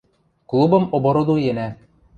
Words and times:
Клубым 0.49 0.83
оборудуенӓ. 0.95 1.67